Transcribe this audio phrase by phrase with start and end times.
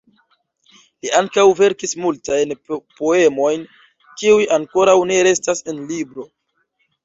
[1.03, 3.69] Li ankaŭ verkis multajn poemojn
[4.09, 6.31] kiuj ankoraŭ ne restas en libro.